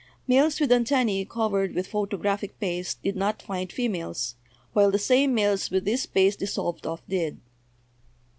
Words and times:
Males 0.25 0.59
with 0.59 0.71
antennae 0.71 1.25
covered 1.25 1.75
with 1.75 1.85
photographic 1.85 2.59
paste 2.59 3.03
did 3.03 3.15
not 3.15 3.39
find 3.39 3.71
females, 3.71 4.33
while 4.73 4.89
the 4.89 4.97
same 4.97 5.35
males 5.35 5.69
with 5.69 5.85
this 5.85 6.07
paste 6.07 6.39
dissolved 6.39 6.87
off 6.87 7.03
did. 7.07 7.37